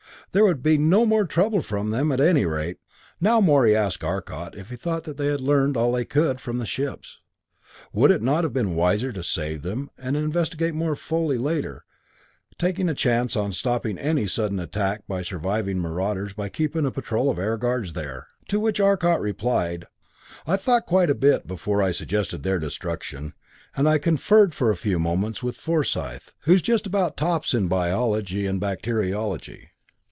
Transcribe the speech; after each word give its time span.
There 0.33 0.45
would 0.45 0.63
be 0.63 0.77
no 0.77 1.05
more 1.05 1.25
trouble 1.25 1.61
from 1.61 1.89
them, 1.89 2.09
at 2.09 2.21
any 2.21 2.45
rate! 2.45 2.77
Now 3.19 3.41
Morey 3.41 3.75
asked 3.75 4.01
Arcot 4.01 4.55
if 4.55 4.69
he 4.69 4.77
thought 4.77 5.03
that 5.03 5.17
they 5.17 5.25
had 5.25 5.41
learned 5.41 5.75
all 5.75 5.91
they 5.91 6.05
could 6.05 6.39
from 6.39 6.57
the 6.57 6.65
ships; 6.65 7.19
would 7.91 8.11
it 8.11 8.21
not 8.21 8.45
have 8.45 8.53
been 8.53 8.73
wiser 8.73 9.11
to 9.11 9.23
save 9.23 9.61
them, 9.61 9.89
and 9.97 10.15
investigate 10.15 10.73
more 10.73 10.95
fully 10.95 11.37
later, 11.37 11.83
taking 12.57 12.87
a 12.87 12.93
chance 12.93 13.35
on 13.35 13.51
stopping 13.51 13.97
any 13.97 14.25
sudden 14.25 14.57
attack 14.57 15.01
by 15.05 15.21
surviving 15.21 15.81
marauders 15.81 16.31
by 16.31 16.47
keeping 16.47 16.85
a 16.85 16.91
patrol 16.91 17.29
of 17.29 17.37
Air 17.37 17.57
Guards 17.57 17.91
there. 17.91 18.27
To 18.47 18.57
which 18.57 18.79
Arcot 18.79 19.19
replied, 19.19 19.85
"I 20.47 20.55
thought 20.55 20.85
quite 20.85 21.09
a 21.09 21.13
bit 21.13 21.45
before 21.45 21.83
I 21.83 21.91
suggested 21.91 22.41
their 22.43 22.57
destruction, 22.57 23.33
and 23.75 23.85
I 23.89 23.97
conferred 23.97 24.53
for 24.55 24.69
a 24.71 24.77
few 24.77 24.97
moments 24.97 25.43
with 25.43 25.57
Forsyth, 25.57 26.33
who's 26.43 26.61
just 26.61 26.87
about 26.87 27.17
tops 27.17 27.53
in 27.53 27.67
biology 27.67 28.45
and 28.47 28.61
bacteriology. 28.61 29.67